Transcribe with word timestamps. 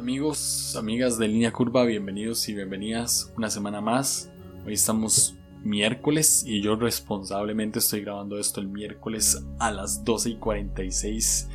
Amigos, 0.00 0.76
amigas 0.76 1.18
de 1.18 1.28
Línea 1.28 1.52
Curva, 1.52 1.84
bienvenidos 1.84 2.48
y 2.48 2.54
bienvenidas 2.54 3.30
una 3.36 3.50
semana 3.50 3.82
más. 3.82 4.30
Hoy 4.64 4.72
estamos 4.72 5.36
miércoles 5.62 6.42
y 6.46 6.62
yo 6.62 6.74
responsablemente 6.74 7.80
estoy 7.80 8.00
grabando 8.00 8.38
esto 8.38 8.62
el 8.62 8.68
miércoles 8.68 9.44
a 9.58 9.70
las 9.70 10.02
12 10.02 10.30
y 10.30 10.36
46 10.36 11.50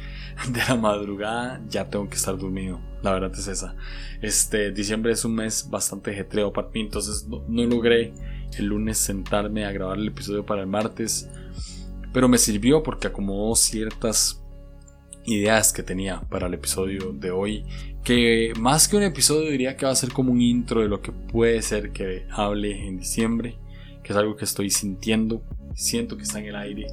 de 0.50 0.60
la 0.60 0.76
madrugada. 0.76 1.60
Ya 1.70 1.90
tengo 1.90 2.08
que 2.08 2.18
estar 2.18 2.38
dormido, 2.38 2.80
la 3.02 3.14
verdad 3.14 3.32
es 3.34 3.48
esa. 3.48 3.76
Este 4.22 4.72
diciembre 4.72 5.14
es 5.14 5.26
un 5.26 5.34
mes 5.34 5.68
bastante 5.68 6.14
jetreo 6.14 6.54
para 6.54 6.70
mí, 6.70 6.82
entonces 6.82 7.28
no, 7.28 7.44
no 7.48 7.64
logré 7.64 8.14
el 8.60 8.66
lunes 8.68 9.00
sentarme 9.00 9.66
a 9.66 9.72
grabar 9.72 9.98
el 9.98 10.10
episodio 10.10 10.46
para 10.46 10.62
el 10.62 10.68
martes, 10.68 11.28
pero 12.14 12.28
me 12.28 12.38
sirvió 12.38 12.84
porque 12.84 13.08
acomodó 13.08 13.56
ciertas 13.56 14.45
ideas 15.26 15.74
que 15.74 15.84
tenía 15.84 16.22
para 16.22 16.48
el 16.48 16.54
episodio 16.54 17.12
de 17.14 17.32
hoy 17.32 17.66
que 18.04 18.54
más 18.60 18.88
que 18.88 18.98
un 18.98 19.04
episodio 19.04 19.50
diría 19.50 19.76
que 19.76 19.86
va 19.86 19.92
a 19.92 19.96
ser 19.96 20.12
como 20.12 20.32
un 20.32 20.42
intro 20.42 20.82
de 20.82 20.88
lo 20.88 21.02
que 21.02 21.12
puede 21.12 21.62
ser 21.62 21.92
que 21.92 22.26
hable 22.32 22.88
en 22.88 22.98
diciembre 22.98 23.58
que 24.04 24.14
es 24.14 24.18
algo 24.18 24.36
que 24.36 24.46
estoy 24.46 24.70
sintiendo 24.70 25.42
siento 25.74 26.16
que 26.18 26.24
está 26.24 26.40
en 26.40 26.46
el 26.46 26.56
aire 26.56 26.88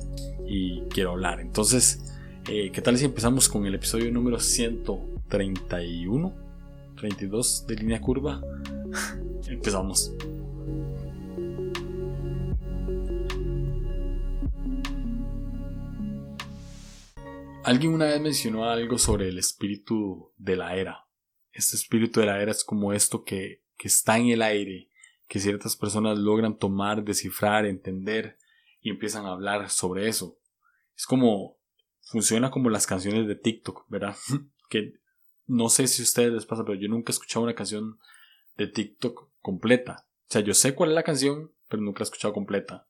y 0.47 0.80
quiero 0.91 1.12
hablar. 1.12 1.41
Entonces 1.41 2.01
eh, 2.48 2.71
qué 2.73 2.80
tal 2.80 2.98
si 2.98 3.05
empezamos 3.05 3.48
con 3.48 3.66
el 3.66 3.74
episodio 3.74 4.10
número 4.10 4.41
131 4.41 6.35
32 6.96 7.66
de 7.66 7.77
línea 7.77 8.01
curva. 8.01 8.41
Empezamos 9.49 10.12
Alguien 17.65 17.95
una 17.95 18.07
vez 18.07 18.21
mencionó 18.21 18.69
algo 18.69 18.98
sobre 18.98 19.29
el 19.29 19.39
espíritu 19.39 20.33
de 20.37 20.57
la 20.57 20.75
era. 20.75 21.07
Este 21.52 21.77
espíritu 21.77 22.19
de 22.19 22.27
la 22.27 22.43
era 22.43 22.51
es 22.51 22.65
como 22.65 22.93
esto 22.93 23.23
que, 23.23 23.62
que 23.77 23.87
está 23.87 24.19
en 24.19 24.29
el 24.29 24.43
aire, 24.43 24.88
que 25.29 25.38
ciertas 25.38 25.77
personas 25.77 26.18
logran 26.18 26.59
tomar, 26.59 27.05
descifrar, 27.05 27.65
entender 27.66 28.37
y 28.80 28.90
empiezan 28.90 29.27
a 29.27 29.33
hablar 29.33 29.71
sobre 29.71 30.09
eso. 30.09 30.38
Es 30.96 31.07
como, 31.07 31.57
funciona 32.01 32.51
como 32.51 32.68
las 32.68 32.88
canciones 32.88 33.29
de 33.29 33.37
TikTok, 33.37 33.85
¿verdad? 33.88 34.16
que 34.68 34.95
no 35.46 35.68
sé 35.68 35.87
si 35.87 36.02
a 36.02 36.05
ustedes 36.05 36.33
les 36.33 36.46
pasa, 36.46 36.65
pero 36.65 36.77
yo 36.77 36.88
nunca 36.88 37.13
he 37.13 37.15
escuchado 37.15 37.45
una 37.45 37.55
canción 37.55 38.01
de 38.57 38.66
TikTok 38.66 39.29
completa. 39.40 40.07
O 40.29 40.33
sea, 40.33 40.40
yo 40.40 40.55
sé 40.55 40.74
cuál 40.74 40.90
es 40.90 40.96
la 40.96 41.05
canción, 41.05 41.52
pero 41.68 41.80
nunca 41.80 42.01
la 42.01 42.05
he 42.05 42.09
escuchado 42.10 42.35
completa. 42.35 42.88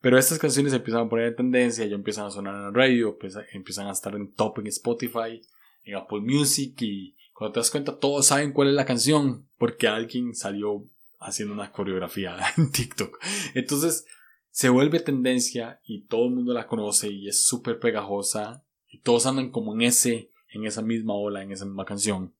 Pero 0.00 0.18
estas 0.18 0.38
canciones 0.38 0.72
empiezan 0.72 1.06
a 1.06 1.08
poner 1.08 1.28
en 1.28 1.36
tendencia, 1.36 1.84
ya 1.86 1.94
empiezan 1.94 2.26
a 2.26 2.30
sonar 2.30 2.54
en 2.54 2.62
la 2.62 2.70
radio, 2.70 3.16
pues, 3.18 3.36
empiezan 3.52 3.86
a 3.86 3.92
estar 3.92 4.14
en 4.14 4.32
top 4.32 4.58
en 4.58 4.66
Spotify, 4.68 5.42
en 5.84 5.96
Apple 5.96 6.20
Music 6.20 6.80
y 6.82 7.16
cuando 7.32 7.54
te 7.54 7.60
das 7.60 7.70
cuenta 7.70 7.98
todos 7.98 8.26
saben 8.26 8.52
cuál 8.52 8.68
es 8.68 8.74
la 8.74 8.84
canción 8.84 9.46
porque 9.58 9.88
alguien 9.88 10.34
salió 10.34 10.84
haciendo 11.20 11.54
una 11.54 11.72
coreografía 11.72 12.36
en 12.56 12.70
TikTok. 12.70 13.18
Entonces 13.54 14.06
se 14.50 14.68
vuelve 14.68 15.00
tendencia 15.00 15.80
y 15.84 16.02
todo 16.02 16.26
el 16.26 16.34
mundo 16.34 16.52
la 16.52 16.66
conoce 16.66 17.10
y 17.10 17.28
es 17.28 17.44
súper 17.44 17.78
pegajosa 17.78 18.64
y 18.88 18.98
todos 18.98 19.26
andan 19.26 19.50
como 19.50 19.74
en 19.74 19.82
ese, 19.82 20.30
en 20.50 20.66
esa 20.66 20.82
misma 20.82 21.14
ola, 21.14 21.42
en 21.42 21.52
esa 21.52 21.64
misma 21.64 21.84
canción. 21.84 22.34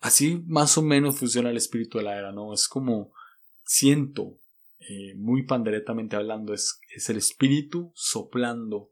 Así 0.00 0.42
más 0.46 0.78
o 0.78 0.82
menos 0.82 1.18
funciona 1.18 1.50
el 1.50 1.56
espíritu 1.56 1.98
de 1.98 2.04
la 2.04 2.16
era, 2.16 2.32
¿no? 2.32 2.54
Es 2.54 2.68
como 2.68 3.12
siento 3.64 4.38
eh, 4.88 5.14
muy 5.16 5.42
panderetamente 5.42 6.16
hablando, 6.16 6.54
es, 6.54 6.80
es, 6.94 7.10
el 7.10 7.18
espíritu 7.18 7.92
soplando 7.94 8.90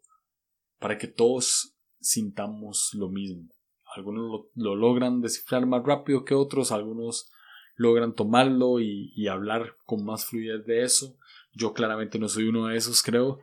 para 0.79 0.99
que 0.99 1.07
todos 1.07 1.75
sintamos 2.01 2.91
lo 2.93 3.09
mismo. 3.09 3.49
Algunos 3.95 4.47
lo, 4.55 4.77
logran 4.77 5.23
descifrar 5.23 5.65
más 5.65 5.83
rápido 5.85 6.25
que 6.25 6.35
otros, 6.35 6.71
algunos 6.71 7.31
logran 7.77 8.15
tomarlo 8.15 8.79
y, 8.81 9.13
y, 9.17 9.29
hablar 9.29 9.77
con 9.87 10.05
más 10.05 10.27
fluidez 10.27 10.67
de 10.67 10.83
eso. 10.83 11.17
Yo 11.55 11.73
claramente 11.73 12.19
no 12.19 12.29
soy 12.29 12.45
uno 12.45 12.67
de 12.67 12.77
esos, 12.77 13.03
creo, 13.03 13.39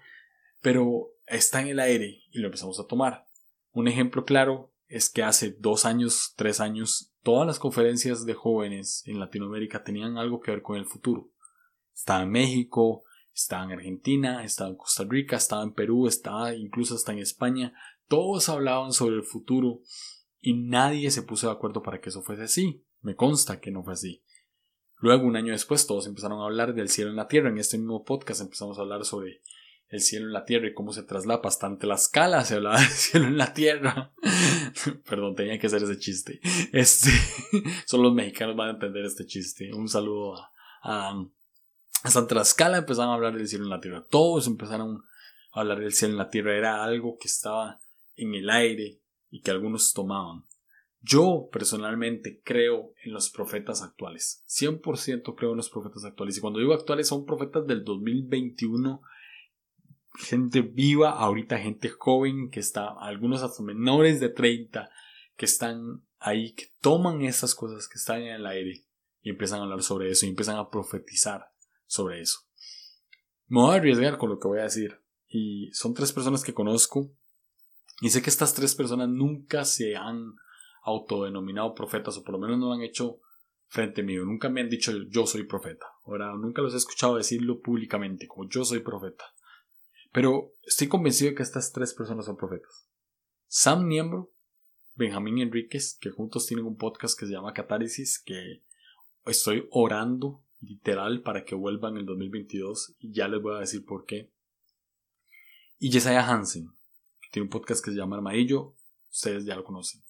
pero 0.61 1.07
está 1.25 1.59
en 1.59 1.69
el 1.69 1.79
aire 1.79 2.21
y 2.31 2.37
lo 2.37 2.47
empezamos 2.47 2.79
a 2.79 2.85
tomar. 2.85 3.25
Un 3.71 3.87
ejemplo 3.87 4.25
claro 4.25 4.71
es 4.87 5.09
que 5.09 5.23
hace 5.23 5.55
dos 5.57 5.85
años, 5.85 6.33
tres 6.35 6.59
años, 6.59 7.11
todas 7.23 7.47
las 7.47 7.57
conferencias 7.57 8.27
de 8.27 8.35
jóvenes 8.35 9.01
en 9.07 9.19
Latinoamérica 9.19 9.83
tenían 9.83 10.19
algo 10.19 10.39
que 10.39 10.51
ver 10.51 10.61
con 10.61 10.77
el 10.77 10.85
futuro. 10.85 11.32
Estaba 11.93 12.23
en 12.23 12.31
México, 12.31 13.03
estaba 13.33 13.65
en 13.65 13.71
Argentina, 13.71 14.43
estaba 14.43 14.69
en 14.69 14.77
Costa 14.77 15.03
Rica, 15.07 15.37
estaba 15.37 15.63
en 15.63 15.73
Perú, 15.73 16.07
estaba 16.07 16.53
incluso 16.55 16.95
hasta 16.95 17.11
en 17.11 17.19
España. 17.19 17.73
Todos 18.07 18.49
hablaban 18.49 18.93
sobre 18.93 19.15
el 19.15 19.23
futuro 19.23 19.81
y 20.39 20.53
nadie 20.53 21.09
se 21.11 21.23
puso 21.23 21.47
de 21.47 21.53
acuerdo 21.53 21.81
para 21.81 22.01
que 22.01 22.09
eso 22.09 22.21
fuese 22.21 22.43
así. 22.43 22.83
Me 23.01 23.15
consta 23.15 23.59
que 23.59 23.71
no 23.71 23.83
fue 23.83 23.93
así. 23.93 24.23
Luego, 24.97 25.25
un 25.25 25.35
año 25.35 25.51
después, 25.51 25.85
todos 25.85 26.07
empezaron 26.07 26.39
a 26.39 26.45
hablar 26.45 26.73
del 26.73 26.89
cielo 26.89 27.09
en 27.09 27.17
la 27.17 27.27
tierra. 27.27 27.49
En 27.49 27.57
este 27.57 27.77
mismo 27.77 28.05
podcast 28.05 28.41
empezamos 28.41 28.77
a 28.77 28.81
hablar 28.81 29.03
sobre 29.03 29.41
el 29.89 29.99
cielo 30.01 30.27
en 30.27 30.33
la 30.33 30.45
tierra 30.45 30.67
y 30.67 30.73
cómo 30.73 30.91
se 30.91 31.03
traslapa 31.03 31.49
hasta 31.49 31.69
la 31.81 31.95
escala 31.95 32.43
se 32.45 32.55
hablaba 32.55 32.79
del 32.79 32.87
cielo 32.87 33.27
en 33.27 33.37
la 33.37 33.53
tierra. 33.53 34.13
Perdón, 35.09 35.35
tenía 35.35 35.59
que 35.59 35.67
hacer 35.67 35.83
ese 35.83 35.97
chiste. 35.99 36.39
Este, 36.71 37.09
solo 37.85 38.03
los 38.03 38.13
mexicanos 38.13 38.55
van 38.55 38.69
a 38.69 38.73
entender 38.73 39.05
este 39.05 39.25
chiste. 39.25 39.73
Un 39.73 39.89
saludo 39.89 40.35
a 40.81 41.13
hasta 42.03 42.27
Tlaxcala 42.27 42.79
empezaron 42.79 43.11
a 43.11 43.15
hablar 43.15 43.35
del 43.37 43.47
cielo 43.47 43.63
en 43.63 43.69
la 43.69 43.79
tierra. 43.79 44.05
Todos 44.09 44.47
empezaron 44.47 45.03
a 45.53 45.61
hablar 45.61 45.79
del 45.79 45.93
cielo 45.93 46.13
en 46.13 46.17
la 46.17 46.29
tierra. 46.29 46.57
Era 46.57 46.83
algo 46.83 47.17
que 47.17 47.29
estaba 47.29 47.79
en 48.17 48.35
el 48.35 48.49
aire 48.49 48.99
y 49.29 49.41
que 49.41 49.51
algunos 49.51 49.93
tomaban. 49.93 50.43
Yo 50.99 51.47
personalmente 51.51 52.41
creo 52.43 52.93
en 53.03 53.13
los 53.13 53.29
profetas 53.29 53.81
actuales. 53.81 54.43
100% 54.47 55.33
creo 55.35 55.51
en 55.51 55.57
los 55.57 55.69
profetas 55.69 56.03
actuales. 56.03 56.37
Y 56.37 56.41
cuando 56.41 56.59
digo 56.59 56.73
actuales 56.73 57.07
son 57.07 57.25
profetas 57.25 57.65
del 57.67 57.85
2021. 57.85 59.01
Gente 60.15 60.61
viva, 60.61 61.11
ahorita 61.11 61.57
gente 61.57 61.89
joven 61.89 62.51
que 62.51 62.59
está, 62.59 62.89
algunos 62.99 63.41
hasta 63.41 63.63
menores 63.63 64.19
de 64.19 64.29
30 64.29 64.91
que 65.35 65.45
están 65.45 66.03
ahí, 66.19 66.53
que 66.53 66.67
toman 66.81 67.23
esas 67.23 67.55
cosas 67.55 67.87
que 67.87 67.97
están 67.97 68.21
en 68.21 68.35
el 68.35 68.45
aire 68.45 68.85
y 69.21 69.29
empiezan 69.29 69.59
a 69.59 69.63
hablar 69.63 69.81
sobre 69.81 70.11
eso 70.11 70.25
y 70.25 70.29
empiezan 70.29 70.57
a 70.57 70.69
profetizar 70.69 71.52
sobre 71.93 72.21
eso. 72.21 72.39
Me 73.47 73.61
voy 73.61 73.75
a 73.75 73.77
arriesgar 73.77 74.17
con 74.17 74.31
lo 74.31 74.39
que 74.39 74.47
voy 74.47 74.59
a 74.59 74.63
decir. 74.63 74.99
Y 75.27 75.69
son 75.73 75.93
tres 75.93 76.11
personas 76.11 76.43
que 76.43 76.53
conozco. 76.53 77.11
Y 78.01 78.09
sé 78.09 78.23
que 78.23 78.31
estas 78.31 78.55
tres 78.55 78.73
personas 78.73 79.09
nunca 79.09 79.63
se 79.63 79.95
han 79.95 80.33
autodenominado 80.81 81.75
profetas, 81.75 82.17
o 82.17 82.23
por 82.23 82.33
lo 82.33 82.39
menos 82.39 82.57
no 82.57 82.67
lo 82.67 82.73
han 82.73 82.81
hecho 82.81 83.19
frente 83.67 84.01
mío. 84.01 84.25
Nunca 84.25 84.49
me 84.49 84.61
han 84.61 84.69
dicho 84.69 84.91
yo 85.07 85.27
soy 85.27 85.43
profeta. 85.43 85.85
Ahora, 86.05 86.33
nunca 86.35 86.63
los 86.63 86.73
he 86.73 86.77
escuchado 86.77 87.15
decirlo 87.15 87.61
públicamente, 87.61 88.27
como 88.27 88.49
yo 88.49 88.65
soy 88.65 88.79
profeta. 88.79 89.25
Pero 90.11 90.53
estoy 90.63 90.87
convencido 90.87 91.29
de 91.29 91.35
que 91.35 91.43
estas 91.43 91.71
tres 91.71 91.93
personas 91.93 92.25
son 92.25 92.37
profetas. 92.37 92.89
Sam 93.47 93.87
Niembro, 93.87 94.31
Benjamín 94.95 95.37
Enríquez, 95.37 95.95
que 96.01 96.09
juntos 96.09 96.47
tienen 96.47 96.65
un 96.65 96.75
podcast 96.75 97.19
que 97.19 97.27
se 97.27 97.33
llama 97.33 97.53
Catárisis, 97.53 98.19
que 98.19 98.63
estoy 99.25 99.67
orando 99.69 100.43
literal 100.63 101.21
para 101.21 101.43
que 101.43 101.55
vuelvan 101.55 101.93
en 101.93 102.01
el 102.01 102.05
2022 102.05 102.95
y 102.99 103.11
ya 103.11 103.27
les 103.27 103.41
voy 103.41 103.55
a 103.55 103.59
decir 103.59 103.85
por 103.85 104.05
qué. 104.05 104.31
Y 105.79 105.91
Jesiah 105.91 106.27
Hansen, 106.27 106.69
que 107.21 107.29
tiene 107.31 107.45
un 107.45 107.49
podcast 107.49 107.83
que 107.83 107.91
se 107.91 107.97
llama 107.97 108.17
Armadillo, 108.17 108.75
ustedes 109.11 109.45
ya 109.45 109.55
lo 109.55 109.63
conocen. 109.63 110.01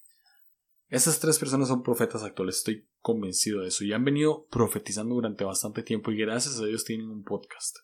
Estas 0.90 1.19
tres 1.19 1.40
personas 1.40 1.69
son 1.69 1.81
profetas 1.81 2.24
actuales, 2.24 2.58
estoy 2.58 2.88
convencido 3.02 3.62
de 3.62 3.69
eso 3.69 3.84
y 3.84 3.94
han 3.94 4.06
venido 4.06 4.46
profetizando 4.52 5.16
durante 5.16 5.44
bastante 5.44 5.81
tiempo 5.81 6.12
y 6.12 6.18
gracias 6.18 6.59
a 6.59 6.66
Dios 6.66 6.86
tienen 6.86 7.09
un 7.09 7.24
podcast. 7.24 7.78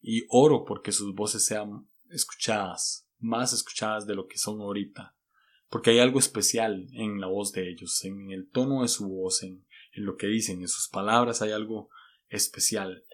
Y 0.00 0.24
oro 0.28 0.64
porque 0.64 0.92
sus 0.92 1.14
voces 1.14 1.44
sean 1.44 1.88
escuchadas, 2.10 3.08
más 3.18 3.52
escuchadas 3.52 4.06
de 4.06 4.14
lo 4.14 4.26
que 4.26 4.38
son 4.38 4.60
ahorita. 4.60 5.16
Porque 5.68 5.90
hay 5.90 5.98
algo 5.98 6.18
especial 6.18 6.86
en 6.92 7.20
la 7.20 7.26
voz 7.26 7.52
de 7.52 7.68
ellos, 7.68 8.04
en 8.04 8.30
el 8.30 8.48
tono 8.48 8.82
de 8.82 8.88
su 8.88 9.08
voz, 9.08 9.42
en 9.42 9.64
lo 9.94 10.16
que 10.16 10.26
dicen, 10.26 10.60
en 10.60 10.68
sus 10.68 10.88
palabras 10.88 11.42
hay 11.42 11.50
algo 11.50 11.90
especial. 12.36 13.04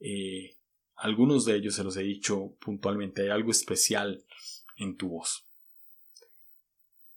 Eh, 0.00 0.56
algunos 0.96 1.44
de 1.44 1.56
ellos 1.56 1.74
se 1.74 1.84
los 1.84 1.96
he 1.96 2.02
dicho 2.02 2.56
puntualmente, 2.60 3.22
hay 3.22 3.28
algo 3.28 3.50
especial 3.50 4.24
en 4.76 4.96
tu 4.96 5.08
voz. 5.08 5.46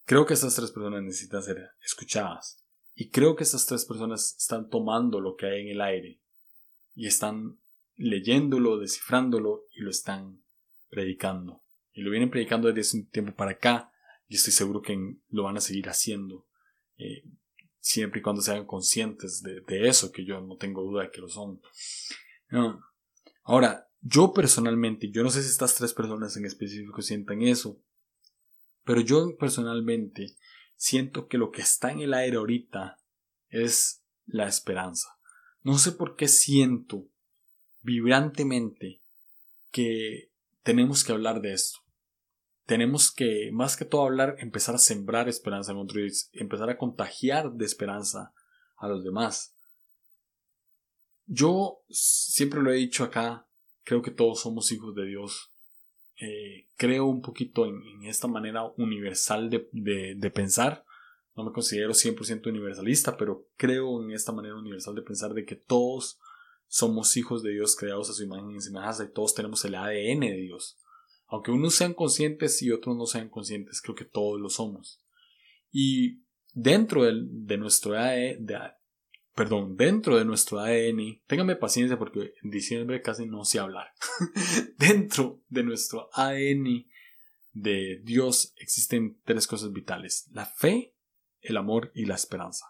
Creo 0.06 0.26
que 0.26 0.34
estas 0.34 0.56
tres 0.56 0.72
personas 0.72 1.04
necesitan 1.04 1.44
ser 1.44 1.72
escuchadas. 1.84 2.64
Y 2.96 3.10
creo 3.10 3.36
que 3.36 3.44
estas 3.44 3.66
tres 3.66 3.86
personas 3.86 4.36
están 4.38 4.70
tomando 4.70 5.20
lo 5.20 5.36
que 5.36 5.46
hay 5.46 5.62
en 5.62 5.68
el 5.70 5.82
aire 5.82 6.20
y 6.96 7.06
están 7.06 7.60
leyéndolo, 7.96 8.80
descifrándolo 8.80 9.66
y 9.76 9.82
lo 9.82 9.92
están 9.92 10.42
predicando. 10.90 11.62
Y 11.94 12.02
lo 12.02 12.12
vienen 12.12 12.32
predicando 12.32 12.72
desde 12.72 12.98
un 12.98 13.08
tiempo 13.08 13.36
para 13.36 13.52
acá 13.52 13.92
y 14.28 14.36
estoy 14.36 14.54
seguro 14.54 14.82
que 14.82 14.98
lo 15.30 15.44
van 15.44 15.58
a 15.58 15.62
seguir 15.62 15.90
haciendo. 15.90 16.48
Eh, 16.98 17.24
siempre 17.88 18.20
y 18.20 18.24
cuando 18.24 18.42
sean 18.42 18.66
conscientes 18.66 19.42
de, 19.42 19.88
eso, 19.88 20.12
que 20.12 20.26
yo 20.26 20.42
no 20.42 20.58
tengo 20.58 20.84
duda 20.84 21.04
de 21.04 21.12
que 21.12 21.22
lo 21.22 21.30
son. 21.30 21.62
Ahora, 23.44 23.90
yo 24.02 24.34
personalmente, 24.34 25.10
yo 25.10 25.24
no 25.24 25.30
sé 25.30 25.42
si 25.42 25.50
estas 25.50 25.76
tres 25.76 25.94
personas 25.94 26.36
en 26.38 26.46
específico 26.46 27.02
sientan 27.02 27.42
eso, 27.42 27.82
pero 28.84 29.02
yo 29.02 29.36
personalmente 29.38 30.36
siento 30.76 31.28
que 31.28 31.38
lo 31.38 31.52
que 31.52 31.62
está 31.62 31.92
en 31.92 32.02
el 32.02 32.14
aire 32.14 32.38
ahorita 32.38 33.00
es 33.50 34.04
la 34.26 34.48
esperanza. 34.48 35.18
No 35.64 35.78
sé 35.78 35.94
por 35.94 36.16
qué 36.16 36.28
siento 36.28 37.08
vibrantemente 37.82 39.02
que 39.72 40.32
tenemos 40.64 41.04
que 41.04 41.14
hablar 41.14 41.42
de 41.42 41.54
esto. 41.54 41.80
Tenemos 42.68 43.12
que, 43.12 43.50
más 43.54 43.78
que 43.78 43.86
todo 43.86 44.06
hablar, 44.06 44.36
empezar 44.40 44.76
a 44.76 44.78
sembrar 44.78 45.30
esperanza 45.30 45.72
en 45.72 45.78
otros, 45.78 46.30
empezar 46.34 46.70
a 46.70 46.78
contagiar 46.78 47.54
de 47.54 47.66
esperanza 47.66 48.34
a 48.76 48.90
los 48.90 49.06
demás. 49.06 49.56
Yo 51.26 51.80
siempre 51.90 52.62
lo 52.62 52.72
he 52.72 52.76
dicho 52.76 53.06
acá, 53.06 53.48
creo 53.86 54.02
que 54.02 54.12
todos 54.12 54.42
somos 54.42 54.70
hijos 54.74 54.94
de 54.96 55.06
Dios. 55.06 55.50
Eh, 56.20 56.68
creo 56.76 57.06
un 57.06 57.22
poquito 57.22 57.66
en, 57.66 58.04
esta 58.04 58.28
manera 58.28 58.66
universal 58.76 59.50
de, 59.50 60.32
pensar. 60.32 60.84
No 61.38 61.46
me 61.46 61.54
considero 61.54 61.94
100% 61.94 62.48
universalista, 62.48 63.16
pero 63.16 63.48
creo 63.56 64.04
en 64.04 64.12
esta 64.12 64.34
manera 64.34 64.56
universal 64.56 64.94
de 64.94 65.04
pensar 65.04 65.34
de 65.34 65.46
que 65.46 65.56
todos 65.56 66.20
somos 66.68 67.16
hijos 67.16 67.44
de 67.44 67.52
Dios 67.52 67.78
creados 67.78 68.10
a 68.10 68.14
su 68.14 68.24
imagen 68.24 68.52
y 68.52 68.60
semejanza 68.60 69.06
y 69.06 69.14
todos 69.14 69.34
tenemos 69.34 69.64
el 69.64 69.76
ADN 69.76 70.20
de 70.20 70.42
Dios. 70.42 70.78
Aunque 71.28 71.52
unos 71.52 71.76
sean 71.76 71.94
conscientes 71.94 72.62
y 72.62 72.72
otros 72.72 72.96
no 72.96 73.06
sean 73.06 73.30
conscientes, 73.30 73.82
creo 73.82 73.96
que 73.96 74.06
todos 74.06 74.40
lo 74.40 74.50
somos. 74.50 75.02
Y 75.72 76.22
dentro 76.54 77.04
de, 77.04 77.58
nuestro 77.58 77.98
ADN, 77.98 78.48
perdón, 79.36 79.76
dentro 79.76 80.18
de 80.18 80.26
nuestro 80.26 80.60
ADN, 80.60 81.22
téngame 81.28 81.56
paciencia 81.56 82.00
porque 82.00 82.34
en 82.42 82.50
diciembre 82.50 83.02
casi 83.02 83.26
no 83.26 83.44
sé 83.44 83.60
hablar. 83.60 83.94
dentro 84.78 85.42
de 85.50 85.64
nuestro 85.64 86.10
ADN 86.14 86.88
de 87.54 88.02
Dios 88.04 88.54
existen 88.58 89.20
tres 89.26 89.48
cosas 89.48 89.74
vitales: 89.74 90.28
la 90.32 90.46
fe, 90.46 90.96
el 91.42 91.58
amor 91.58 91.92
y 91.94 92.06
la 92.06 92.16
esperanza. 92.16 92.66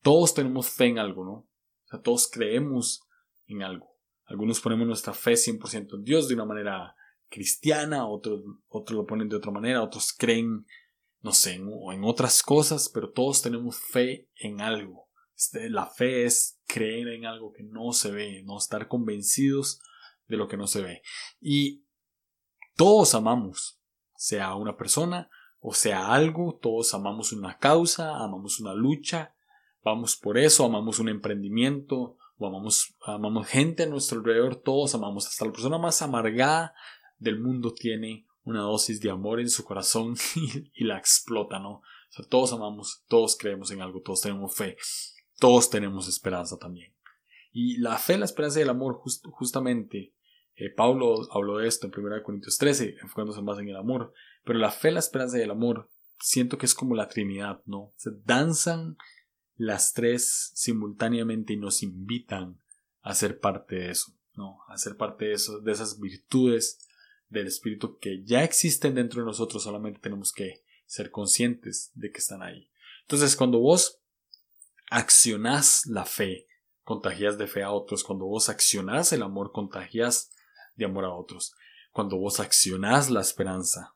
Todos 0.00 0.32
tenemos 0.32 0.70
fe 0.70 0.86
en 0.86 0.98
algo, 1.00 1.24
¿no? 1.24 1.32
O 1.32 1.88
sea, 1.90 2.00
todos 2.00 2.30
creemos 2.30 3.02
en 3.48 3.62
algo. 3.62 3.96
Algunos 4.24 4.60
ponemos 4.60 4.86
nuestra 4.86 5.12
fe 5.12 5.32
100% 5.32 5.94
en 5.94 6.04
Dios 6.04 6.28
de 6.28 6.34
una 6.34 6.44
manera 6.44 6.96
cristiana, 7.28 8.06
otros, 8.06 8.42
lo 8.90 9.06
ponen 9.06 9.28
de 9.28 9.36
otra 9.36 9.50
manera, 9.50 9.82
otros 9.82 10.12
creen, 10.12 10.66
no 11.20 11.32
sé, 11.32 11.54
en, 11.54 11.68
en 11.92 12.04
otras 12.04 12.42
cosas, 12.42 12.88
pero 12.92 13.10
todos 13.10 13.42
tenemos 13.42 13.78
fe 13.78 14.28
en 14.36 14.60
algo. 14.60 15.08
Este, 15.36 15.68
la 15.68 15.86
fe 15.86 16.24
es 16.24 16.60
creer 16.66 17.08
en 17.08 17.26
algo 17.26 17.52
que 17.52 17.62
no 17.62 17.92
se 17.92 18.10
ve, 18.10 18.42
no 18.44 18.58
estar 18.58 18.88
convencidos 18.88 19.80
de 20.28 20.36
lo 20.36 20.48
que 20.48 20.56
no 20.56 20.66
se 20.66 20.82
ve. 20.82 21.02
Y 21.40 21.84
todos 22.74 23.14
amamos, 23.14 23.80
sea 24.14 24.54
una 24.54 24.76
persona 24.76 25.30
o 25.68 25.74
sea 25.74 26.12
algo, 26.12 26.58
todos 26.62 26.94
amamos 26.94 27.32
una 27.32 27.58
causa, 27.58 28.22
amamos 28.22 28.60
una 28.60 28.72
lucha, 28.72 29.34
vamos 29.82 30.14
por 30.16 30.38
eso, 30.38 30.64
amamos 30.64 31.00
un 31.00 31.08
emprendimiento, 31.08 32.16
o 32.38 32.46
amamos, 32.46 32.94
amamos 33.04 33.48
gente 33.48 33.82
a 33.82 33.86
nuestro 33.86 34.20
alrededor, 34.20 34.54
todos 34.54 34.94
amamos, 34.94 35.26
hasta 35.26 35.44
la 35.44 35.50
persona 35.50 35.78
más 35.78 36.02
amargada 36.02 36.72
del 37.18 37.40
mundo 37.40 37.72
tiene 37.72 38.26
una 38.44 38.60
dosis 38.60 39.00
de 39.00 39.10
amor 39.10 39.40
en 39.40 39.50
su 39.50 39.64
corazón 39.64 40.16
y, 40.74 40.84
la 40.84 40.98
explota, 40.98 41.58
¿no? 41.58 41.70
O 41.74 41.82
sea, 42.10 42.24
todos 42.26 42.52
amamos, 42.52 43.04
todos 43.08 43.36
creemos 43.36 43.70
en 43.70 43.82
algo, 43.82 44.00
todos 44.00 44.20
tenemos 44.20 44.54
fe, 44.54 44.76
todos 45.38 45.68
tenemos 45.68 46.08
esperanza 46.08 46.56
también. 46.56 46.94
Y 47.52 47.78
la 47.78 47.98
fe, 47.98 48.16
la 48.18 48.24
esperanza 48.24 48.60
y 48.60 48.62
el 48.62 48.70
amor, 48.70 49.00
justamente, 49.32 50.14
eh, 50.54 50.70
Pablo 50.70 51.26
habló 51.32 51.58
de 51.58 51.68
esto 51.68 51.86
en 51.86 51.92
1 51.96 52.22
Corintios 52.22 52.56
13, 52.58 52.96
enfocándose 53.02 53.42
más 53.42 53.58
en 53.58 53.68
el 53.68 53.76
amor, 53.76 54.12
pero 54.44 54.58
la 54.58 54.70
fe, 54.70 54.90
la 54.90 55.00
esperanza 55.00 55.38
y 55.38 55.42
el 55.42 55.50
amor, 55.50 55.90
siento 56.20 56.58
que 56.58 56.66
es 56.66 56.74
como 56.74 56.94
la 56.94 57.08
Trinidad, 57.08 57.62
¿no? 57.66 57.92
Se 57.96 58.10
danzan 58.24 58.96
las 59.56 59.92
tres 59.92 60.52
simultáneamente 60.54 61.54
y 61.54 61.56
nos 61.56 61.82
invitan 61.82 62.60
a 63.02 63.14
ser 63.14 63.38
parte 63.40 63.76
de 63.76 63.90
eso, 63.90 64.12
¿no? 64.34 64.58
A 64.68 64.76
ser 64.76 64.96
parte 64.96 65.26
de 65.26 65.32
eso, 65.32 65.60
de 65.60 65.72
esas 65.72 65.98
virtudes 65.98 66.85
del 67.28 67.46
Espíritu 67.46 67.98
que 67.98 68.22
ya 68.24 68.44
existen 68.44 68.94
dentro 68.94 69.20
de 69.20 69.26
nosotros, 69.26 69.62
solamente 69.62 70.00
tenemos 70.00 70.32
que 70.32 70.62
ser 70.86 71.10
conscientes 71.10 71.90
de 71.94 72.10
que 72.10 72.18
están 72.18 72.42
ahí. 72.42 72.70
Entonces, 73.02 73.36
cuando 73.36 73.58
vos 73.58 74.00
accionás 74.90 75.86
la 75.86 76.04
fe, 76.04 76.46
contagias 76.86 77.36
de 77.36 77.48
fe 77.48 77.62
a 77.62 77.72
otros. 77.72 78.04
Cuando 78.04 78.26
vos 78.26 78.48
accionás 78.48 79.12
el 79.12 79.22
amor, 79.22 79.52
contagias 79.52 80.32
de 80.76 80.84
amor 80.84 81.04
a 81.04 81.12
otros. 81.12 81.54
Cuando 81.90 82.16
vos 82.16 82.40
accionás 82.40 83.10
la 83.10 83.20
esperanza, 83.20 83.94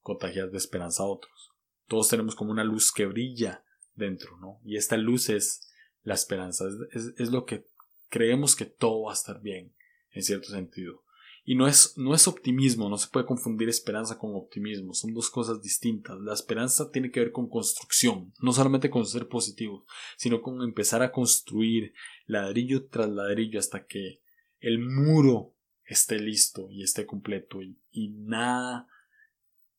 contagias 0.00 0.52
de 0.52 0.58
esperanza 0.58 1.02
a 1.02 1.06
otros. 1.06 1.52
Todos 1.88 2.08
tenemos 2.08 2.36
como 2.36 2.52
una 2.52 2.62
luz 2.62 2.92
que 2.92 3.06
brilla 3.06 3.64
dentro, 3.94 4.36
¿no? 4.38 4.60
Y 4.64 4.76
esta 4.76 4.96
luz 4.96 5.28
es 5.28 5.72
la 6.04 6.14
esperanza, 6.14 6.66
es 6.92 7.30
lo 7.30 7.44
que 7.44 7.66
creemos 8.08 8.54
que 8.54 8.64
todo 8.64 9.02
va 9.02 9.10
a 9.10 9.14
estar 9.14 9.40
bien, 9.40 9.74
en 10.12 10.22
cierto 10.22 10.50
sentido. 10.50 11.02
Y 11.50 11.56
no 11.56 11.66
es, 11.66 11.98
no 11.98 12.14
es 12.14 12.28
optimismo, 12.28 12.88
no 12.88 12.96
se 12.96 13.08
puede 13.08 13.26
confundir 13.26 13.68
esperanza 13.68 14.16
con 14.16 14.36
optimismo, 14.36 14.94
son 14.94 15.12
dos 15.12 15.30
cosas 15.30 15.60
distintas. 15.60 16.16
La 16.20 16.32
esperanza 16.32 16.92
tiene 16.92 17.10
que 17.10 17.18
ver 17.18 17.32
con 17.32 17.48
construcción, 17.48 18.32
no 18.38 18.52
solamente 18.52 18.88
con 18.88 19.04
ser 19.04 19.26
positivo, 19.26 19.84
sino 20.16 20.42
con 20.42 20.62
empezar 20.62 21.02
a 21.02 21.10
construir 21.10 21.92
ladrillo 22.26 22.86
tras 22.86 23.08
ladrillo 23.08 23.58
hasta 23.58 23.84
que 23.84 24.22
el 24.60 24.78
muro 24.78 25.56
esté 25.82 26.20
listo 26.20 26.68
y 26.70 26.84
esté 26.84 27.04
completo 27.04 27.60
y, 27.62 27.76
y 27.90 28.10
nada 28.10 28.86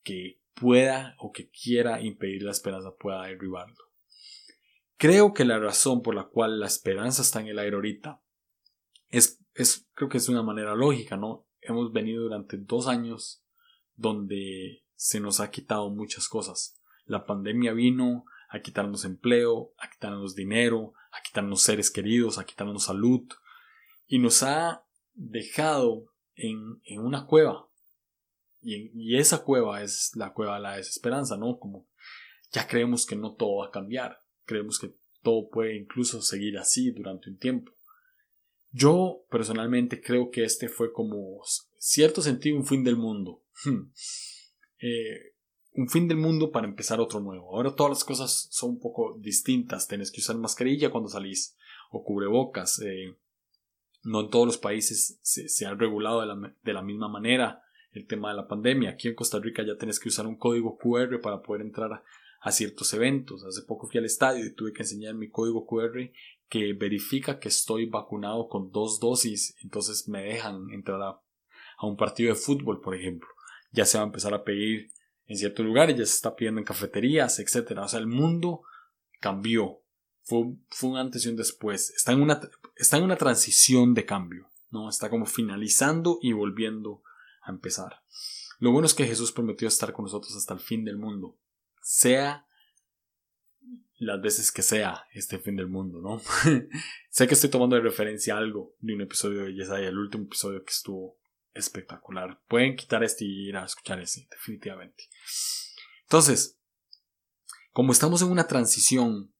que 0.03 0.41
pueda 0.53 1.15
o 1.19 1.31
que 1.31 1.49
quiera 1.51 2.01
impedir 2.01 2.43
la 2.43 2.51
esperanza 2.51 2.97
pueda 2.99 3.27
derribarlo. 3.27 3.81
Creo 4.97 5.33
que 5.33 5.45
la 5.45 5.57
razón 5.57 6.01
por 6.01 6.15
la 6.15 6.25
cual 6.25 6.59
la 6.59 6.67
esperanza 6.67 7.21
está 7.21 7.39
en 7.39 7.47
el 7.47 7.59
aire 7.59 7.77
ahorita 7.77 8.21
es, 9.07 9.39
es 9.53 9.87
creo 9.93 10.09
que 10.09 10.17
es 10.17 10.27
una 10.27 10.43
manera 10.43 10.75
lógica, 10.75 11.15
¿no? 11.15 11.47
Hemos 11.61 11.91
venido 11.91 12.23
durante 12.23 12.57
dos 12.57 12.87
años 12.87 13.43
donde 13.95 14.83
se 14.95 15.19
nos 15.19 15.39
ha 15.39 15.51
quitado 15.51 15.89
muchas 15.89 16.27
cosas. 16.27 16.79
La 17.05 17.25
pandemia 17.25 17.73
vino 17.73 18.25
a 18.49 18.61
quitarnos 18.61 19.05
empleo, 19.05 19.73
a 19.77 19.89
quitarnos 19.89 20.35
dinero, 20.35 20.93
a 21.11 21.21
quitarnos 21.21 21.61
seres 21.61 21.89
queridos, 21.89 22.37
a 22.37 22.45
quitarnos 22.45 22.83
salud 22.83 23.27
y 24.07 24.19
nos 24.19 24.43
ha 24.43 24.85
dejado 25.13 26.11
en, 26.35 26.81
una 26.99 27.25
cueva. 27.25 27.67
Y, 28.61 28.91
y, 28.93 29.17
esa 29.17 29.43
cueva 29.43 29.81
es 29.81 30.11
la 30.15 30.33
cueva 30.33 30.55
de 30.55 30.61
la 30.61 30.77
desesperanza, 30.77 31.37
¿no? 31.37 31.57
Como 31.57 31.87
ya 32.51 32.67
creemos 32.67 33.05
que 33.05 33.15
no 33.15 33.33
todo 33.33 33.57
va 33.57 33.67
a 33.67 33.71
cambiar, 33.71 34.19
creemos 34.45 34.77
que 34.79 34.93
todo 35.23 35.49
puede 35.49 35.77
incluso 35.77 36.21
seguir 36.21 36.57
así 36.57 36.91
durante 36.91 37.29
un 37.29 37.37
tiempo. 37.37 37.71
Yo 38.71 39.25
personalmente 39.29 40.01
creo 40.01 40.31
que 40.31 40.43
este 40.43 40.69
fue 40.69 40.93
como 40.93 41.41
cierto 41.77 42.21
sentido 42.21 42.57
un 42.57 42.65
fin 42.65 42.83
del 42.83 42.95
mundo. 42.95 43.43
Hmm. 43.65 43.91
Eh, 44.79 45.35
un 45.73 45.87
fin 45.89 46.07
del 46.07 46.17
mundo 46.17 46.51
para 46.51 46.67
empezar 46.67 46.99
otro 46.99 47.19
nuevo. 47.19 47.55
Ahora 47.55 47.75
todas 47.75 47.91
las 47.91 48.03
cosas 48.03 48.47
son 48.51 48.71
un 48.71 48.79
poco 48.79 49.17
distintas. 49.19 49.87
Tienes 49.87 50.11
que 50.11 50.19
usar 50.21 50.37
mascarilla 50.37 50.89
cuando 50.89 51.09
salís 51.09 51.55
o 51.91 52.03
cubrebocas. 52.03 52.79
Eh, 52.79 53.15
no 54.03 54.21
en 54.21 54.29
todos 54.29 54.47
los 54.47 54.57
países 54.57 55.19
se, 55.21 55.65
ha 55.65 55.73
regulado 55.75 56.21
de 56.21 56.27
la, 56.27 56.55
de 56.63 56.73
la, 56.73 56.81
misma 56.81 57.07
manera 57.07 57.61
el 57.91 58.07
tema 58.07 58.29
de 58.29 58.37
la 58.37 58.47
pandemia. 58.47 58.91
Aquí 58.91 59.07
en 59.07 59.15
Costa 59.15 59.39
Rica 59.39 59.63
ya 59.65 59.77
tienes 59.77 59.99
que 59.99 60.09
usar 60.09 60.25
un 60.25 60.37
código 60.37 60.77
QR 60.77 61.21
para 61.21 61.41
poder 61.41 61.61
entrar 61.61 62.03
a, 62.41 62.51
ciertos 62.51 62.93
eventos. 62.93 63.43
Hace 63.45 63.61
poco 63.63 63.87
fui 63.87 63.99
al 63.99 64.05
estadio 64.05 64.45
y 64.45 64.53
tuve 64.53 64.73
que 64.73 64.83
enseñar 64.83 65.15
mi 65.15 65.29
código 65.29 65.65
QR 65.65 66.11
que 66.51 66.73
verifica 66.73 67.39
que 67.39 67.47
estoy 67.47 67.85
vacunado 67.85 68.49
con 68.49 68.71
dos 68.71 68.99
dosis, 68.99 69.55
entonces 69.63 70.09
me 70.09 70.21
dejan 70.21 70.69
entrar 70.71 71.01
a, 71.01 71.21
un 71.81 71.95
partido 71.95 72.33
de 72.33 72.39
fútbol, 72.39 72.81
por 72.81 72.93
ejemplo. 72.93 73.29
Ya 73.71 73.85
se 73.85 73.97
va 73.97 74.03
a 74.03 74.07
empezar 74.07 74.33
a 74.33 74.43
pedir 74.43 74.91
en 75.25 75.37
ciertos 75.37 75.65
lugares, 75.65 75.97
ya 75.97 76.05
se 76.05 76.13
está 76.13 76.35
pidiendo 76.35 76.59
en 76.59 76.65
cafeterías, 76.65 77.39
etc. 77.39 77.79
O 77.79 77.87
sea, 77.87 77.99
el 77.99 78.07
mundo 78.07 78.63
cambió. 79.21 79.81
Fue, 80.23 80.43
fue 80.69 80.89
un 80.91 80.97
antes 80.97 81.25
y 81.25 81.29
un 81.29 81.37
después. 81.37 81.91
Está 81.91 82.11
en, 82.11 82.21
una, 82.21 82.39
está 82.75 82.97
en 82.97 83.03
una 83.03 83.15
transición 83.15 83.93
de 83.93 84.05
cambio, 84.05 84.51
¿no? 84.69 84.89
Está 84.89 85.09
como 85.09 85.25
finalizando 85.25 86.19
y 86.21 86.33
volviendo 86.33 87.01
a 87.43 87.51
empezar. 87.51 88.03
Lo 88.59 88.71
bueno 88.71 88.85
es 88.85 88.93
que 88.93 89.07
Jesús 89.07 89.31
prometió 89.31 89.67
estar 89.67 89.93
con 89.93 90.03
nosotros 90.03 90.35
hasta 90.35 90.53
el 90.53 90.59
fin 90.59 90.83
del 90.83 90.97
mundo. 90.97 91.39
Sea 91.81 92.45
las 93.97 94.19
veces 94.19 94.51
que 94.51 94.63
sea 94.63 95.05
este 95.13 95.37
fin 95.37 95.55
del 95.55 95.67
mundo, 95.67 96.01
¿no? 96.01 96.19
sé 97.09 97.27
que 97.27 97.35
estoy 97.35 97.51
tomando 97.51 97.75
de 97.75 97.83
referencia 97.83 98.35
algo 98.35 98.75
de 98.79 98.95
un 98.95 99.01
episodio 99.01 99.43
de 99.43 99.53
Yesaya, 99.53 99.89
el 99.89 99.97
último 99.97 100.23
episodio 100.23 100.63
que 100.63 100.71
estuvo 100.71 101.19
espectacular. 101.53 102.41
Pueden 102.47 102.75
quitar 102.75 103.03
este 103.03 103.25
y 103.25 103.49
ir 103.49 103.57
a 103.57 103.65
escuchar 103.65 103.99
ese, 103.99 104.27
definitivamente. 104.31 105.03
Entonces, 106.03 106.57
como 107.73 107.91
estamos 107.91 108.23
en 108.23 108.31
una 108.31 108.47
transición, 108.47 109.31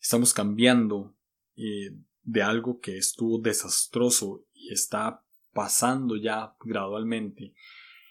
estamos 0.00 0.32
cambiando 0.32 1.16
eh, 1.56 1.90
de 2.22 2.42
algo 2.42 2.78
que 2.78 2.96
estuvo 2.96 3.40
desastroso 3.40 4.44
y 4.54 4.72
está 4.72 5.24
pasando 5.52 6.16
ya 6.16 6.54
gradualmente. 6.60 7.52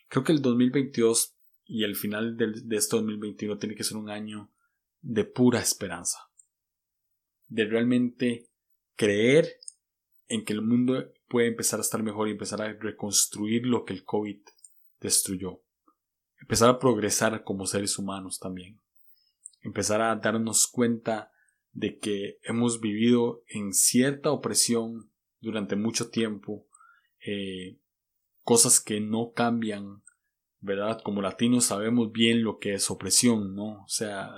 Creo 0.10 0.24
que 0.24 0.34
el 0.34 0.42
2022 0.42 1.38
y 1.74 1.86
el 1.86 1.96
final 1.96 2.36
de, 2.36 2.52
de 2.66 2.76
este 2.76 2.98
2021 2.98 3.58
tiene 3.58 3.76
que 3.76 3.86
ser 3.86 3.96
un 3.96 4.10
año 4.10 4.52
de 5.02 5.24
pura 5.24 5.62
esperanza. 5.62 6.30
de 7.48 7.66
realmente 7.66 8.50
creer 8.96 9.58
en 10.28 10.44
que 10.44 10.52
el 10.52 10.62
mundo 10.62 11.12
puede 11.30 11.48
empezar 11.48 11.80
a 11.80 11.82
estar 11.82 12.04
mejor 12.04 12.28
y 12.28 12.32
empezar 12.32 12.62
a 12.62 12.74
reconstruir 12.74 13.66
lo 13.66 13.86
que 13.86 13.94
el 13.94 14.04
COVID 14.04 14.40
destruyó. 15.00 15.62
Empezar 16.40 16.70
a 16.70 16.80
progresar 16.80 17.44
como 17.46 17.66
seres 17.66 17.98
humanos 17.98 18.40
también. 18.40 18.80
Empezar 19.62 20.02
a 20.02 20.16
darnos 20.18 20.68
cuenta 20.68 21.32
de 21.72 22.00
que 22.00 22.38
hemos 22.44 22.82
vivido 22.82 23.44
en 23.48 23.74
cierta 23.74 24.32
opresión 24.32 25.10
durante 25.40 25.78
mucho 25.78 26.10
tiempo, 26.10 26.68
eh, 27.26 27.78
cosas 28.44 28.82
que 28.82 29.00
no 29.00 29.32
cambian, 29.34 30.04
¿verdad? 30.62 31.02
Como 31.04 31.22
latinos 31.22 31.66
sabemos 31.66 32.12
bien 32.12 32.44
lo 32.44 32.60
que 32.60 32.76
es 32.76 32.90
opresión, 32.90 33.56
¿no? 33.56 33.84
O 33.84 33.88
sea, 33.88 34.32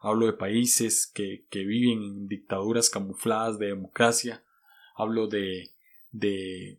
hablo 0.00 0.26
de 0.26 0.32
países 0.32 1.06
que, 1.06 1.44
que 1.50 1.64
viven 1.64 2.02
en 2.02 2.28
dictaduras 2.28 2.88
camufladas 2.88 3.58
de 3.58 3.66
democracia, 3.66 4.44
hablo 4.96 5.26
de, 5.26 5.70
de 6.10 6.78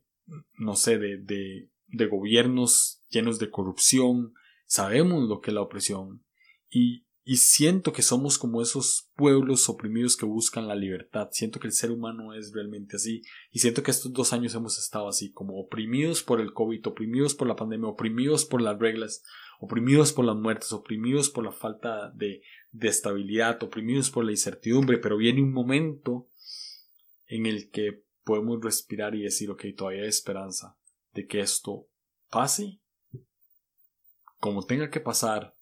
no 0.58 0.76
sé, 0.76 0.98
de, 0.98 1.18
de, 1.18 1.70
de 1.88 2.06
gobiernos 2.08 3.02
llenos 3.10 3.38
de 3.40 3.50
corrupción, 3.50 4.34
sabemos 4.66 5.28
lo 5.28 5.42
que 5.42 5.52
es 5.52 5.56
la 5.56 5.62
opresión 5.62 6.24
y, 6.70 7.06
y 7.26 7.38
siento 7.38 7.94
que 7.94 8.02
somos 8.02 8.38
como 8.38 8.62
esos 8.62 9.10
pueblos 9.16 9.70
oprimidos 9.70 10.18
que 10.18 10.26
buscan 10.26 10.68
la 10.68 10.76
libertad. 10.76 11.30
Siento 11.32 11.60
que 11.60 11.68
el 11.68 11.74
ser 11.74 11.92
humano 11.92 12.34
es 12.34 12.52
realmente 12.54 12.98
así. 12.98 13.22
Y 13.52 13.60
siento 13.60 13.82
que 13.82 13.92
estos 13.92 14.12
dos 14.12 14.34
años 14.34 14.54
hemos 14.56 14.78
estado 14.78 15.08
así, 15.08 15.32
como 15.32 15.58
oprimidos 15.58 16.22
por 16.22 16.42
el 16.42 16.52
COVID, 16.52 16.86
oprimidos 16.88 17.34
por 17.34 17.48
la 17.48 17.56
pandemia, 17.56 17.88
oprimidos 17.88 18.44
por 18.44 18.62
las 18.62 18.78
reglas, 18.78 19.24
oprimidos 19.60 20.12
por 20.12 20.26
las 20.26 20.36
muertes, 20.36 20.74
oprimidos 20.74 21.30
por 21.30 21.46
la 21.46 21.54
falta 21.54 22.12
de, 22.12 22.42
de 22.72 22.88
estabilidad, 22.90 23.64
oprimidos 23.64 24.10
por 24.10 24.26
la 24.26 24.32
incertidumbre. 24.32 24.98
Pero 24.98 25.16
viene 25.16 25.42
un 25.42 25.54
momento 25.54 26.28
en 27.28 27.46
el 27.46 27.70
que 27.70 28.04
podemos 28.26 28.62
respirar 28.62 29.16
y 29.16 29.24
decir, 29.24 29.50
ok, 29.50 29.64
todavía 29.78 30.02
hay 30.04 30.10
esperanza 30.10 30.78
de 31.14 31.26
que 31.26 31.40
esto 31.40 31.88
pase 32.30 32.82
como 34.40 34.66
tenga 34.66 34.90
que 34.90 35.00
pasar 35.00 35.54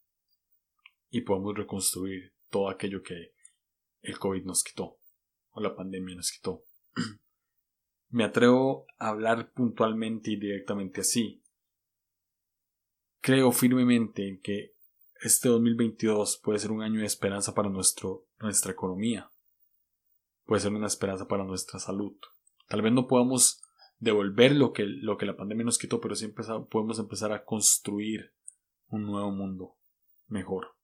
y 1.11 1.21
podemos 1.21 1.55
reconstruir 1.55 2.33
todo 2.49 2.69
aquello 2.69 3.03
que 3.03 3.33
el 4.01 4.17
COVID 4.17 4.45
nos 4.45 4.63
quitó 4.63 4.97
o 5.51 5.61
la 5.61 5.75
pandemia 5.75 6.15
nos 6.15 6.31
quitó. 6.31 6.63
Me 8.09 8.23
atrevo 8.23 8.87
a 8.97 9.09
hablar 9.09 9.51
puntualmente 9.51 10.31
y 10.31 10.37
directamente 10.37 11.01
así. 11.01 11.43
Creo 13.19 13.51
firmemente 13.51 14.27
en 14.27 14.41
que 14.41 14.73
este 15.21 15.49
2022 15.49 16.41
puede 16.43 16.59
ser 16.59 16.71
un 16.71 16.81
año 16.81 17.01
de 17.01 17.05
esperanza 17.05 17.53
para 17.53 17.69
nuestro, 17.69 18.25
nuestra 18.39 18.71
economía. 18.71 19.29
Puede 20.45 20.61
ser 20.61 20.73
una 20.73 20.87
esperanza 20.87 21.27
para 21.27 21.43
nuestra 21.43 21.79
salud. 21.79 22.17
Tal 22.67 22.81
vez 22.81 22.91
no 22.91 23.07
podamos 23.07 23.61
devolver 23.99 24.53
lo 24.53 24.73
que, 24.73 24.83
lo 24.83 25.17
que 25.17 25.27
la 25.27 25.37
pandemia 25.37 25.65
nos 25.65 25.77
quitó, 25.77 26.01
pero 26.01 26.15
sí 26.15 26.27
podemos 26.69 26.97
empezar 26.99 27.31
a 27.31 27.45
construir 27.45 28.33
un 28.87 29.03
nuevo 29.05 29.31
mundo 29.31 29.75
mejor. 30.27 30.75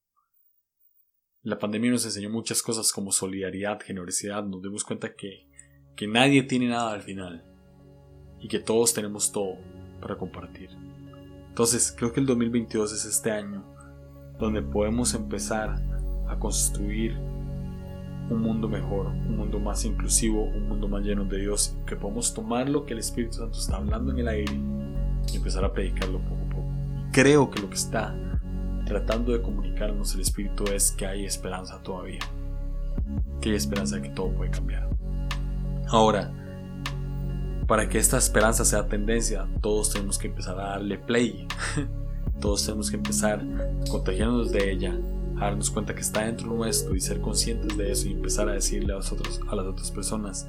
La 1.48 1.58
pandemia 1.58 1.90
nos 1.92 2.04
enseñó 2.04 2.28
muchas 2.28 2.60
cosas 2.60 2.92
como 2.92 3.10
solidaridad, 3.10 3.80
generosidad, 3.80 4.44
nos 4.44 4.62
dimos 4.62 4.84
cuenta 4.84 5.14
que, 5.14 5.46
que 5.96 6.06
nadie 6.06 6.42
tiene 6.42 6.68
nada 6.68 6.92
al 6.92 7.00
final 7.00 7.42
y 8.38 8.48
que 8.48 8.58
todos 8.58 8.92
tenemos 8.92 9.32
todo 9.32 9.54
para 9.98 10.18
compartir. 10.18 10.68
Entonces, 11.48 11.94
creo 11.96 12.12
que 12.12 12.20
el 12.20 12.26
2022 12.26 12.92
es 12.92 13.06
este 13.06 13.30
año 13.30 13.64
donde 14.38 14.60
podemos 14.60 15.14
empezar 15.14 15.82
a 16.28 16.38
construir 16.38 17.16
un 17.16 18.42
mundo 18.42 18.68
mejor, 18.68 19.06
un 19.06 19.38
mundo 19.38 19.58
más 19.58 19.86
inclusivo, 19.86 20.44
un 20.44 20.68
mundo 20.68 20.86
más 20.86 21.02
lleno 21.02 21.24
de 21.24 21.38
Dios, 21.38 21.74
que 21.86 21.96
podemos 21.96 22.34
tomar 22.34 22.68
lo 22.68 22.84
que 22.84 22.92
el 22.92 22.98
Espíritu 22.98 23.38
Santo 23.38 23.58
está 23.58 23.78
hablando 23.78 24.12
en 24.12 24.18
el 24.18 24.28
aire 24.28 24.52
y 25.32 25.36
empezar 25.36 25.64
a 25.64 25.72
predicarlo 25.72 26.18
poco 26.18 26.42
a 26.42 26.48
poco. 26.50 26.68
creo 27.10 27.50
que 27.50 27.62
lo 27.62 27.70
que 27.70 27.76
está 27.76 28.14
tratando 28.88 29.32
de 29.32 29.42
comunicarnos 29.42 30.14
el 30.14 30.22
Espíritu 30.22 30.64
es 30.64 30.92
que 30.92 31.06
hay 31.06 31.24
esperanza 31.26 31.80
todavía. 31.82 32.20
Que 33.40 33.50
hay 33.50 33.56
esperanza 33.56 33.96
de 33.96 34.02
que 34.02 34.08
todo 34.08 34.30
puede 34.30 34.50
cambiar. 34.50 34.88
Ahora, 35.88 36.32
para 37.66 37.88
que 37.88 37.98
esta 37.98 38.16
esperanza 38.16 38.64
sea 38.64 38.88
tendencia, 38.88 39.46
todos 39.60 39.92
tenemos 39.92 40.18
que 40.18 40.28
empezar 40.28 40.58
a 40.58 40.70
darle 40.70 40.98
play. 40.98 41.46
todos 42.40 42.64
tenemos 42.64 42.90
que 42.90 42.96
empezar 42.96 43.40
a 43.40 43.90
contagiarnos 43.90 44.50
de 44.50 44.72
ella, 44.72 44.98
a 45.36 45.46
darnos 45.46 45.70
cuenta 45.70 45.94
que 45.94 46.00
está 46.00 46.24
dentro 46.24 46.46
nuestro 46.46 46.96
y 46.96 47.00
ser 47.00 47.20
conscientes 47.20 47.76
de 47.76 47.92
eso 47.92 48.08
y 48.08 48.12
empezar 48.12 48.48
a 48.48 48.52
decirle 48.52 48.94
a, 48.94 48.96
nosotros, 48.96 49.40
a 49.48 49.54
las 49.54 49.66
otras 49.66 49.90
personas, 49.90 50.48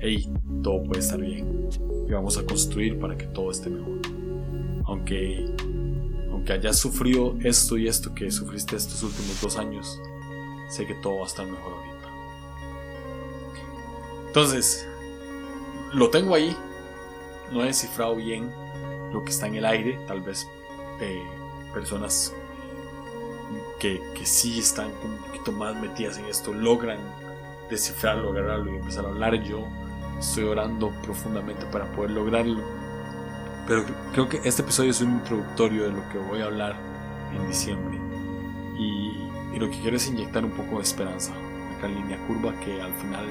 hey, 0.00 0.30
todo 0.62 0.82
puede 0.84 1.00
estar 1.00 1.18
bien 1.18 1.70
y 2.06 2.12
vamos 2.12 2.36
a 2.36 2.44
construir 2.44 2.98
para 2.98 3.16
que 3.16 3.26
todo 3.26 3.50
esté 3.50 3.70
mejor. 3.70 4.00
Aunque 4.84 5.46
que 6.48 6.54
hayas 6.54 6.82
esto 7.44 7.76
y 7.76 7.88
esto 7.88 8.14
que 8.14 8.30
sufriste 8.30 8.74
estos 8.74 9.02
últimos 9.02 9.38
dos 9.42 9.58
años, 9.58 10.00
sé 10.70 10.86
que 10.86 10.94
todo 10.94 11.18
va 11.18 11.24
a 11.24 11.26
estar 11.26 11.44
mejor 11.44 11.74
ahorita. 11.74 12.08
Entonces, 14.28 14.88
lo 15.92 16.08
tengo 16.08 16.34
ahí, 16.34 16.56
no 17.52 17.62
he 17.62 17.66
descifrado 17.66 18.16
bien 18.16 18.50
lo 19.12 19.22
que 19.24 19.30
está 19.30 19.46
en 19.46 19.56
el 19.56 19.66
aire, 19.66 20.00
tal 20.06 20.22
vez 20.22 20.48
eh, 21.02 21.22
personas 21.74 22.32
que, 23.78 24.00
que 24.14 24.24
sí 24.24 24.58
están 24.58 24.90
un 25.04 25.18
poquito 25.26 25.52
más 25.52 25.78
metidas 25.78 26.16
en 26.16 26.24
esto 26.24 26.54
logran 26.54 26.98
descifrarlo, 27.68 28.30
agarrarlo 28.30 28.72
y 28.72 28.76
empezar 28.76 29.04
a 29.04 29.08
hablar. 29.08 29.34
Yo 29.42 29.68
estoy 30.18 30.44
orando 30.44 30.94
profundamente 31.02 31.66
para 31.66 31.84
poder 31.92 32.12
lograrlo 32.12 32.77
pero 33.68 33.84
creo 34.12 34.28
que 34.30 34.40
este 34.44 34.62
episodio 34.62 34.90
es 34.90 35.02
un 35.02 35.12
introductorio 35.12 35.84
de 35.84 35.92
lo 35.92 36.08
que 36.08 36.16
voy 36.16 36.40
a 36.40 36.46
hablar 36.46 36.74
en 37.36 37.46
diciembre. 37.46 37.98
Y, 38.78 39.28
lo 39.58 39.68
que 39.68 39.80
quiero 39.80 39.96
es 39.96 40.06
inyectar 40.06 40.44
un 40.44 40.52
poco 40.52 40.76
de 40.76 40.82
esperanza. 40.82 41.32
Acá 41.76 41.88
en 41.88 41.96
línea 41.96 42.16
curva 42.28 42.54
que 42.60 42.80
al 42.80 42.94
final 42.94 43.26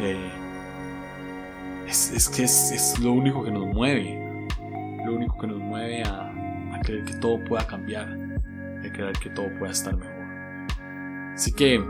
eh, 0.00 0.32
es, 1.86 2.28
que 2.28 2.42
es, 2.42 2.98
lo 3.00 3.12
único 3.12 3.44
que 3.44 3.52
nos 3.52 3.64
mueve. 3.64 4.18
Lo 5.06 5.14
único 5.14 5.38
que 5.38 5.46
nos 5.46 5.58
mueve 5.58 6.02
a, 6.02 6.80
creer 6.82 7.04
que 7.04 7.14
todo 7.14 7.42
pueda 7.44 7.64
cambiar. 7.64 8.08
A 8.08 8.92
creer 8.92 9.12
que 9.18 9.30
todo 9.30 9.46
pueda 9.56 9.70
estar 9.70 9.96
mejor. 9.96 10.12
Así 11.34 11.52
que 11.52 11.80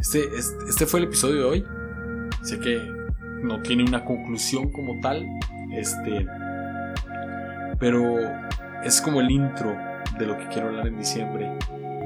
este, 0.00 0.28
este 0.68 0.86
fue 0.86 1.00
el 1.00 1.06
episodio 1.06 1.36
de 1.36 1.44
hoy. 1.44 1.64
Sé 2.42 2.60
que 2.60 2.78
no 3.42 3.62
tiene 3.62 3.84
una 3.84 4.04
conclusión 4.04 4.70
como 4.70 5.00
tal, 5.00 5.26
este, 5.76 6.26
pero 7.78 8.18
es 8.84 9.00
como 9.00 9.20
el 9.20 9.30
intro 9.30 9.76
de 10.18 10.26
lo 10.26 10.36
que 10.38 10.46
quiero 10.48 10.68
hablar 10.68 10.86
en 10.86 10.98
diciembre 10.98 11.50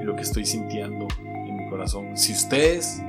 y 0.01 0.05
lo 0.05 0.15
que 0.15 0.23
estoy 0.23 0.45
sintiendo 0.45 1.09
en 1.19 1.57
mi 1.57 1.69
corazón. 1.69 2.17
Si 2.17 2.33
ustedes 2.33 3.03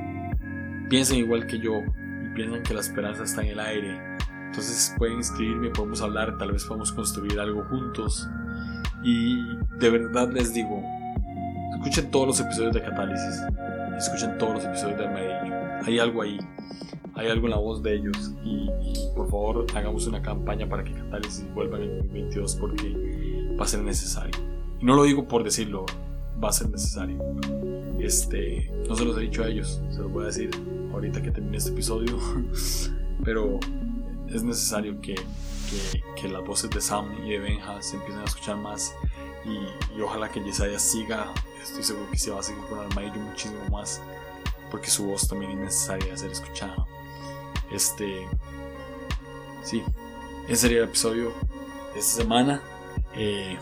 piensan 0.90 1.18
igual 1.18 1.48
que 1.48 1.60
yo 1.60 1.80
y 1.80 2.36
piensan 2.36 2.64
que 2.64 2.74
la 2.74 2.82
esperanza 2.82 3.24
está 3.24 3.42
en 3.42 3.50
el 3.50 3.60
aire, 3.60 4.18
entonces 4.48 4.94
pueden 4.98 5.18
inscribirme, 5.18 5.70
podemos 5.70 6.02
hablar, 6.02 6.38
tal 6.38 6.52
vez 6.52 6.64
podamos 6.64 6.92
construir 6.92 7.40
algo 7.40 7.64
juntos. 7.66 8.28
Y 9.04 9.38
de 9.80 9.90
verdad 9.90 10.32
les 10.32 10.54
digo, 10.54 10.82
escuchen 11.76 12.10
todos 12.10 12.28
los 12.28 12.40
episodios 12.40 12.74
de 12.74 12.82
Catálisis, 12.82 13.44
escuchen 13.98 14.38
todos 14.38 14.56
los 14.56 14.66
episodios 14.66 15.00
de 15.00 15.08
Medellín. 15.08 15.54
Hay 15.86 16.00
algo 16.00 16.22
ahí 16.22 16.40
hay 17.18 17.28
algo 17.28 17.48
en 17.48 17.52
la 17.52 17.58
voz 17.58 17.82
de 17.82 17.96
ellos 17.96 18.32
y, 18.44 18.70
por 19.16 19.30
favor 19.30 19.66
hagamos 19.74 20.06
una 20.06 20.22
campaña 20.22 20.70
para 20.70 20.84
que 20.84 20.94
Catálisis 20.94 21.52
vuelva 21.54 21.78
en 21.78 21.84
el 21.84 21.98
2022 21.98 22.56
porque 22.56 23.56
va 23.60 23.66
a 23.66 23.68
ser 23.68 23.82
necesario. 23.82 24.36
No 24.82 24.96
lo 24.96 25.04
digo 25.04 25.28
por 25.28 25.44
decirlo, 25.44 25.86
va 26.42 26.50
a 26.50 26.54
ser 26.54 26.70
necesario. 26.70 27.18
Este, 28.00 28.72
no 28.88 28.96
se 28.96 29.04
los 29.04 29.18
he 29.18 29.22
dicho 29.22 29.44
a 29.44 29.48
ellos, 29.48 29.82
se 29.90 30.02
los 30.02 30.12
voy 30.12 30.24
a 30.24 30.28
decir 30.28 30.52
ahorita 30.94 31.22
que 31.22 31.32
termine 31.32 31.58
este 31.58 31.72
episodio, 31.72 32.20
pero 33.24 33.60
es 34.28 34.44
necesario 34.44 35.02
que, 35.02 35.16
que, 36.22 36.30
las 36.30 36.46
voces 36.46 36.70
de 36.70 36.80
Sam 36.80 37.08
y 37.26 37.32
de 37.32 37.40
Benja 37.40 37.82
se 37.82 37.96
empiecen 37.96 38.22
a 38.22 38.26
escuchar 38.26 38.58
más 38.58 38.94
y, 39.44 40.00
ojalá 40.02 40.30
que 40.30 40.44
Yesaya 40.44 40.78
siga, 40.78 41.34
estoy 41.64 41.82
seguro 41.82 42.12
que 42.12 42.20
se 42.20 42.30
va 42.30 42.40
a 42.40 42.44
seguir 42.44 42.64
con 42.66 42.78
Armadillo 42.80 43.20
muchísimo 43.20 43.60
más 43.72 44.02
porque 44.70 44.90
su 44.90 45.06
voz 45.06 45.28
también 45.28 45.52
es 45.54 45.58
necesaria 45.58 46.16
ser 46.16 46.32
escuchada. 46.32 46.86
Este. 47.72 48.28
Sí, 49.64 49.84
ese 50.48 50.56
sería 50.56 50.78
el 50.80 50.86
episodio 50.86 51.34
de 51.94 52.00
esta 52.00 52.22
semana. 52.22 52.62
Eh, 53.16 53.58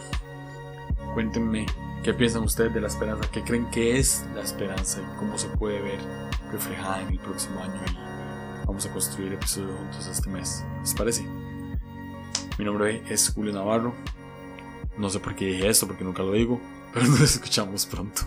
cuéntenme 1.14 1.66
qué 2.04 2.14
piensan 2.14 2.44
ustedes 2.44 2.74
de 2.74 2.82
la 2.82 2.88
esperanza, 2.88 3.30
qué 3.32 3.42
creen 3.42 3.70
que 3.72 3.98
es 3.98 4.24
la 4.36 4.42
esperanza 4.42 5.02
y 5.02 5.18
cómo 5.18 5.38
se 5.38 5.48
puede 5.48 5.82
ver 5.82 6.00
reflejada 6.52 7.02
en 7.02 7.10
el 7.10 7.20
próximo 7.20 7.62
año. 7.64 7.82
Y 7.92 8.66
vamos 8.68 8.86
a 8.86 8.92
construir 8.92 9.34
episodios 9.34 9.76
juntos 9.78 10.08
este 10.08 10.30
mes. 10.30 10.64
¿Les 10.82 10.94
parece? 10.94 11.26
Mi 12.58 12.66
nombre 12.66 13.02
es 13.10 13.32
Julio 13.34 13.54
Navarro. 13.54 13.94
No 14.98 15.10
sé 15.10 15.20
por 15.20 15.36
qué 15.36 15.46
dije 15.46 15.68
esto, 15.68 15.88
porque 15.88 16.04
nunca 16.04 16.24
lo 16.24 16.32
digo, 16.32 16.62
pero 16.94 17.08
nos 17.08 17.22
escuchamos 17.22 17.86
pronto. 17.86 18.22